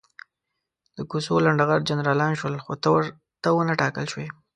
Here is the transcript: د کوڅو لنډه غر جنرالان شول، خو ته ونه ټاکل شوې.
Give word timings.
د 0.97 0.97
کوڅو 1.09 1.35
لنډه 1.45 1.63
غر 1.69 1.81
جنرالان 1.89 2.33
شول، 2.39 2.55
خو 2.63 2.73
ته 3.41 3.47
ونه 3.55 3.73
ټاکل 3.81 4.05
شوې. 4.11 4.27